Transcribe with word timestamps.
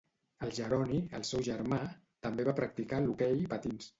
El 0.45 0.53
Jeroni, 0.59 1.01
el 1.17 1.25
seu 1.29 1.43
germà, 1.49 1.79
també 2.27 2.47
va 2.49 2.57
practicar 2.63 3.05
l'hoquei 3.05 3.47
patins. 3.55 3.89